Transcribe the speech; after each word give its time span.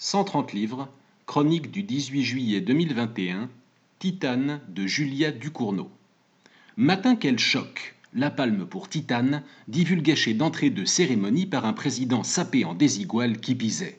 130 0.00 0.52
livres, 0.52 0.88
chronique 1.26 1.72
du 1.72 1.82
18 1.82 2.22
juillet 2.22 2.60
2021, 2.60 3.48
Titane 3.98 4.60
de 4.68 4.86
Julia 4.86 5.32
Ducournau. 5.32 5.90
Matin 6.76 7.16
quel 7.16 7.40
choc 7.40 7.96
La 8.14 8.30
palme 8.30 8.64
pour 8.64 8.88
Titane, 8.88 9.42
divulguée 9.66 10.14
chez 10.14 10.34
d'entrée 10.34 10.70
de 10.70 10.84
cérémonie 10.84 11.46
par 11.46 11.64
un 11.64 11.72
président 11.72 12.22
sapé 12.22 12.64
en 12.64 12.74
désigual 12.74 13.40
qui 13.40 13.56
pisait. 13.56 13.98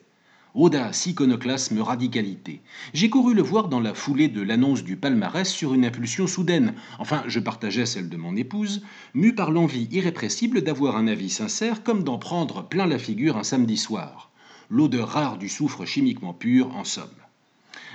Audace, 0.54 1.05
iconoclasme, 1.05 1.81
radicalité. 1.81 2.62
J'ai 2.94 3.10
couru 3.10 3.34
le 3.34 3.42
voir 3.42 3.68
dans 3.68 3.81
la 3.81 3.94
foulée 3.94 4.29
de 4.29 4.42
l'annonce 4.42 4.86
du 4.86 4.96
palmarès 4.96 5.50
sur 5.50 5.74
une 5.74 5.84
impulsion 5.84 6.28
soudaine. 6.28 6.76
Enfin, 7.00 7.26
je 7.28 7.42
partageais 7.42 7.86
celle 7.86 8.08
de 8.08 8.16
mon 8.16 8.38
épouse, 8.38 8.84
mue 9.13 9.36
par 9.36 9.52
l'envie 9.52 9.90
irrépressible 9.92 10.62
d'avoir 10.62 10.96
un 10.96 11.08
avis 11.08 11.29
sincère 11.29 11.84
comme 11.84 12.06
d'en 12.06 12.20
prendre 12.20 12.66
plein 12.66 12.88
la 12.88 13.00
figure 13.00 13.36
un 13.36 13.44
samedi 13.44 13.76
soir. 13.76 14.29
L'odeur 14.70 15.10
rare 15.10 15.38
du 15.38 15.49
soufre 15.49 15.85
chimiquement 15.85 16.34
pur, 16.34 16.76
en 16.76 16.84
somme. 16.84 17.08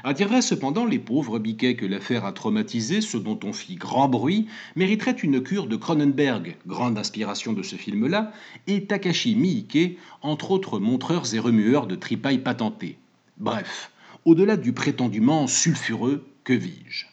Attirerait 0.03 0.43
cependant 0.43 0.85
les 0.85 0.99
pauvres 0.99 1.39
biquets 1.39 1.77
que 1.77 1.87
l'affaire 1.87 2.25
a 2.25 2.33
traumatisés, 2.33 3.01
ce 3.01 3.17
dont 3.17 3.39
on 3.45 3.53
fit 3.53 3.77
grand 3.77 4.09
bruit, 4.09 4.49
mériterait 4.77 5.13
une 5.13 5.41
cure 5.41 5.67
de 5.67 5.77
Cronenberg, 5.77 6.57
grande 6.67 6.99
inspiration 6.99 7.53
de 7.53 7.63
ce 7.63 7.77
film-là, 7.77 8.33
et 8.67 8.85
Takashi 8.87 9.35
Miike, 9.37 9.99
entre 10.21 10.51
autres 10.51 10.79
montreurs 10.79 11.35
et 11.35 11.39
remueurs 11.39 11.87
de 11.87 11.95
tripailles 11.95 12.43
patentées. 12.43 12.99
Bref, 13.39 13.93
au-delà 14.25 14.57
du 14.57 14.73
prétendument 14.73 15.47
sulfureux, 15.47 16.27
que 16.43 16.53
vis-je? 16.53 17.07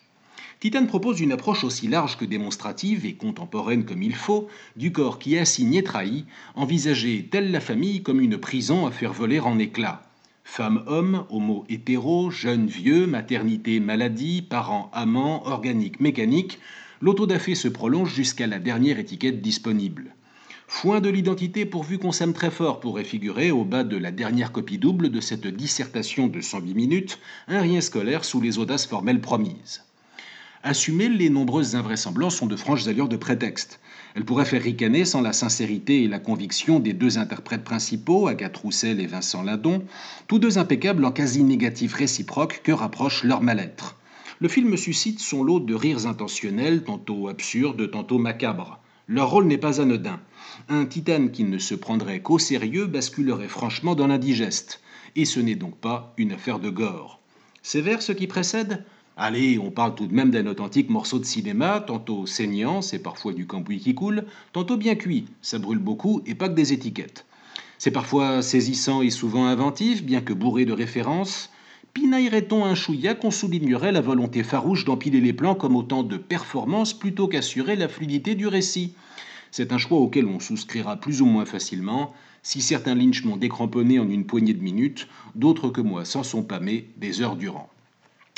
Titane 0.62 0.86
propose 0.86 1.20
une 1.22 1.32
approche 1.32 1.64
aussi 1.64 1.88
large 1.88 2.18
que 2.18 2.24
démonstrative 2.24 3.08
et 3.08 3.16
contemporaine 3.16 3.84
comme 3.84 4.04
il 4.04 4.14
faut 4.14 4.48
du 4.76 4.92
corps 4.92 5.18
qui 5.18 5.36
assigné 5.36 5.80
et 5.80 5.84
trahi, 5.84 6.26
envisagé 6.54 7.28
telle 7.32 7.50
la 7.50 7.60
famille 7.60 8.04
comme 8.04 8.22
une 8.22 8.38
prison 8.38 8.86
à 8.86 8.92
faire 8.92 9.12
voler 9.12 9.40
en 9.40 9.58
éclats 9.58 10.04
Femme-homme, 10.44 11.26
homo 11.32 11.66
hétéro, 11.68 12.30
jeune 12.30 12.68
vieux, 12.68 13.08
maternité 13.08 13.80
maladie, 13.80 14.44
parents 14.44 14.92
amants, 14.94 15.48
organique 15.48 16.00
mécanique, 16.00 16.60
l'autodafé 17.02 17.56
se 17.56 17.68
prolonge 17.68 18.14
jusqu'à 18.14 18.46
la 18.46 18.60
dernière 18.60 19.00
étiquette 19.00 19.42
disponible. 19.42 20.14
Foin 20.68 21.00
de 21.00 21.10
l'identité 21.10 21.66
pourvu 21.66 21.98
qu'on 21.98 22.12
s'aime 22.12 22.34
très 22.34 22.52
fort 22.52 22.80
pourrait 22.80 23.04
figurer 23.04 23.50
au 23.50 23.66
bas 23.66 23.84
de 23.84 23.98
la 23.98 24.12
dernière 24.12 24.52
copie 24.52 24.78
double 24.78 25.10
de 25.10 25.22
cette 25.22 25.48
dissertation 25.48 26.28
de 26.28 26.40
108 26.40 26.76
minutes, 26.76 27.20
un 27.48 27.62
rien 27.62 27.82
scolaire 27.82 28.24
sous 28.24 28.42
les 28.42 28.60
audaces 28.60 28.86
formelles 28.86 29.22
promises. 29.22 29.82
Assumer 30.64 31.10
les 31.10 31.32
nombreuses 31.32 31.76
invraisemblances 31.76 32.36
sont 32.36 32.46
de 32.46 32.56
franches 32.56 32.88
allures 32.88 33.10
de 33.10 33.18
prétexte. 33.18 33.80
Elle 34.14 34.26
pourrait 34.26 34.46
faire 34.46 34.62
ricaner 34.62 35.06
sans 35.06 35.22
la 35.22 35.34
sincérité 35.34 36.04
et 36.04 36.08
la 36.08 36.20
conviction 36.20 36.80
des 36.80 36.94
deux 36.94 37.18
interprètes 37.18 37.64
principaux, 37.64 38.28
Agathe 38.28 38.58
Roussel 38.58 39.00
et 39.00 39.08
Vincent 39.08 39.42
Ladon, 39.42 39.84
tous 40.28 40.38
deux 40.38 40.60
impeccables 40.60 41.04
en 41.04 41.12
quasi 41.12 41.44
négatif 41.44 41.96
réciproque 41.96 42.62
que 42.64 42.72
rapproche 42.72 43.24
leur 43.24 43.42
mal-être. 43.42 43.98
Le 44.40 44.48
film 44.48 44.78
suscite 44.78 45.20
son 45.20 45.44
lot 45.44 45.60
de 45.60 45.74
rires 45.74 46.06
intentionnels, 46.06 46.84
tantôt 46.84 47.28
absurdes, 47.28 47.90
tantôt 47.90 48.20
macabres. 48.20 48.80
Leur 49.08 49.32
rôle 49.32 49.48
n'est 49.48 49.58
pas 49.58 49.82
anodin. 49.82 50.20
Un 50.70 50.86
titane 50.86 51.32
qui 51.32 51.44
ne 51.44 51.58
se 51.58 51.74
prendrait 51.74 52.22
qu'au 52.22 52.38
sérieux 52.38 52.86
basculerait 52.86 53.48
franchement 53.48 53.96
dans 53.96 54.08
l'indigeste. 54.08 54.80
Et 55.16 55.26
ce 55.26 55.40
n'est 55.40 55.56
donc 55.56 55.76
pas 55.78 56.14
une 56.18 56.34
affaire 56.34 56.60
de 56.60 56.70
gore. 56.70 57.20
Vers 57.74 58.04
ce 58.04 58.12
qui 58.12 58.28
précède 58.28 58.86
Allez, 59.18 59.60
on 59.60 59.72
parle 59.72 59.94
tout 59.94 60.08
de 60.08 60.14
même 60.14 60.32
d'un 60.32 60.48
authentique 60.48 60.90
morceau 60.90 61.20
de 61.20 61.26
cinéma, 61.26 61.84
tantôt 61.86 62.26
saignant, 62.26 62.82
c'est 62.82 63.04
parfois 63.04 63.34
du 63.34 63.46
cambouis 63.46 63.80
qui 63.80 63.94
coule, 63.94 64.24
tantôt 64.54 64.78
bien 64.78 64.96
cuit, 64.96 65.26
ça 65.42 65.60
brûle 65.60 65.80
beaucoup 65.80 66.22
et 66.26 66.34
pas 66.34 66.48
que 66.48 66.54
des 66.54 66.72
étiquettes. 66.72 67.26
C'est 67.78 67.92
parfois 67.92 68.42
saisissant 68.42 69.02
et 69.02 69.10
souvent 69.10 69.48
inventif, 69.48 70.04
bien 70.04 70.22
que 70.22 70.32
bourré 70.34 70.64
de 70.64 70.72
références. 70.72 71.50
Pinaillerait-on 71.94 72.64
un 72.64 72.74
chouïa 72.74 73.14
qu'on 73.14 73.32
soulignerait 73.32 73.92
la 73.92 74.00
volonté 74.00 74.44
farouche 74.44 74.86
d'empiler 74.86 75.20
les 75.20 75.34
plans 75.34 75.56
comme 75.56 75.76
autant 75.76 76.04
de 76.04 76.16
performances 76.16 76.94
plutôt 76.94 77.28
qu'assurer 77.28 77.76
la 77.76 77.90
fluidité 77.90 78.34
du 78.34 78.48
récit? 78.48 78.94
C'est 79.52 79.74
un 79.74 79.78
choix 79.78 80.00
auquel 80.00 80.26
on 80.26 80.40
souscrira 80.40 80.96
plus 80.96 81.22
ou 81.22 81.26
moins 81.26 81.46
facilement. 81.46 82.14
Si 82.44 82.62
certains 82.62 82.96
lynchs 82.96 83.26
m'ont 83.26 83.36
décramponné 83.36 84.00
en 84.00 84.10
une 84.10 84.26
poignée 84.26 84.54
de 84.54 84.64
minutes, 84.64 85.10
d'autres 85.36 85.70
que 85.70 85.82
moi 85.82 86.06
s'en 86.06 86.24
sont 86.24 86.44
pâmés 86.44 86.88
des 86.96 87.22
heures 87.22 87.36
durant. 87.36 87.70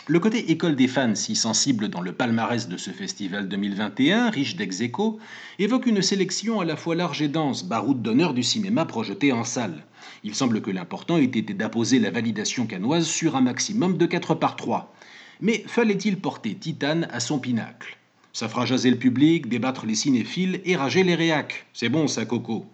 Le 0.07 0.19
côté 0.19 0.51
école 0.51 0.75
des 0.75 0.89
fans, 0.89 1.15
si 1.15 1.33
sensible 1.33 1.87
dans 1.87 2.01
le 2.01 2.11
palmarès 2.11 2.67
de 2.67 2.75
ce 2.75 2.91
festival 2.91 3.47
2021, 3.47 4.31
riche 4.31 4.57
dex 4.57 4.81
évoque 5.59 5.85
une 5.85 6.01
sélection 6.01 6.59
à 6.59 6.65
la 6.65 6.75
fois 6.75 6.93
large 6.93 7.21
et 7.21 7.29
dense, 7.29 7.63
baroud 7.63 8.01
d'honneur 8.01 8.33
du 8.33 8.43
cinéma 8.43 8.83
projeté 8.83 9.31
en 9.31 9.45
salle. 9.45 9.85
Il 10.25 10.35
semble 10.35 10.61
que 10.61 10.71
l'important 10.71 11.15
ait 11.17 11.23
été 11.23 11.53
d'apposer 11.53 11.99
la 11.99 12.11
validation 12.11 12.65
canoise 12.65 13.07
sur 13.07 13.37
un 13.37 13.41
maximum 13.41 13.97
de 13.97 14.05
4 14.05 14.35
par 14.35 14.57
3. 14.57 14.93
Mais 15.39 15.63
fallait-il 15.67 16.17
porter 16.17 16.53
Titane 16.53 17.07
à 17.09 17.21
son 17.21 17.39
pinacle? 17.39 17.97
Ça 18.33 18.49
fera 18.49 18.65
jaser 18.65 18.91
le 18.91 18.97
public, 18.97 19.47
débattre 19.47 19.85
les 19.85 19.95
cinéphiles 19.95 20.59
et 20.65 20.75
rager 20.75 21.03
les 21.03 21.15
réacs? 21.15 21.65
C'est 21.71 21.87
bon 21.87 22.09
ça, 22.09 22.25
Coco. 22.25 22.65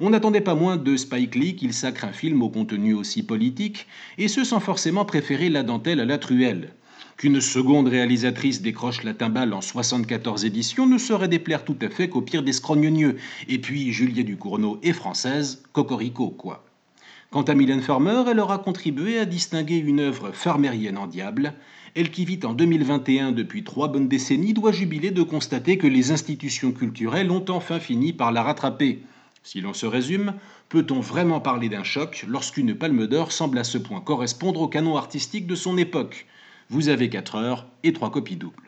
On 0.00 0.10
n'attendait 0.10 0.40
pas 0.40 0.54
moins 0.54 0.76
de 0.76 0.96
Spike 0.96 1.34
Lee 1.34 1.56
qu'il 1.56 1.72
sacre 1.72 2.04
un 2.04 2.12
film 2.12 2.42
au 2.42 2.48
contenu 2.48 2.94
aussi 2.94 3.22
politique, 3.22 3.86
et 4.18 4.28
ce 4.28 4.44
sans 4.44 4.60
forcément 4.60 5.04
préférer 5.04 5.48
la 5.48 5.62
dentelle 5.62 6.00
à 6.00 6.04
la 6.04 6.18
truelle. 6.18 6.72
Qu'une 7.16 7.40
seconde 7.40 7.88
réalisatrice 7.88 8.60
décroche 8.60 9.04
la 9.04 9.14
timbale 9.14 9.52
en 9.52 9.60
74 9.60 10.44
éditions 10.44 10.86
ne 10.86 10.98
saurait 10.98 11.28
déplaire 11.28 11.64
tout 11.64 11.76
à 11.80 11.88
fait 11.88 12.08
qu'au 12.08 12.22
pire 12.22 12.42
des 12.42 12.52
scrognonieux. 12.52 13.16
Et 13.48 13.58
puis 13.58 13.92
Juliette 13.92 14.26
Ducournau 14.26 14.80
est 14.82 14.92
française, 14.92 15.62
cocorico 15.72 16.30
quoi. 16.30 16.64
Quant 17.30 17.42
à 17.42 17.54
Mylène 17.54 17.82
Farmer, 17.82 18.24
elle 18.28 18.40
aura 18.40 18.58
contribué 18.58 19.18
à 19.18 19.24
distinguer 19.24 19.78
une 19.78 20.00
œuvre 20.00 20.32
farmérienne 20.32 20.98
en 20.98 21.06
diable. 21.06 21.54
Elle 21.94 22.10
qui 22.10 22.24
vit 22.24 22.40
en 22.44 22.52
2021 22.52 23.32
depuis 23.32 23.62
trois 23.62 23.88
bonnes 23.88 24.08
décennies 24.08 24.52
doit 24.52 24.72
jubiler 24.72 25.12
de 25.12 25.22
constater 25.22 25.78
que 25.78 25.86
les 25.86 26.10
institutions 26.10 26.72
culturelles 26.72 27.30
ont 27.30 27.44
enfin 27.48 27.78
fini 27.78 28.12
par 28.12 28.32
la 28.32 28.42
rattraper. 28.42 29.02
Si 29.46 29.60
l'on 29.60 29.74
se 29.74 29.84
résume, 29.84 30.34
peut-on 30.70 31.00
vraiment 31.00 31.38
parler 31.38 31.68
d'un 31.68 31.84
choc 31.84 32.24
lorsqu'une 32.26 32.74
palme 32.74 33.06
d'or 33.06 33.30
semble 33.30 33.58
à 33.58 33.64
ce 33.64 33.76
point 33.76 34.00
correspondre 34.00 34.62
au 34.62 34.68
canon 34.68 34.96
artistique 34.96 35.46
de 35.46 35.54
son 35.54 35.76
époque? 35.76 36.26
Vous 36.70 36.88
avez 36.88 37.10
4 37.10 37.34
heures 37.36 37.66
et 37.82 37.92
3 37.92 38.10
copies 38.10 38.36
doubles. 38.36 38.63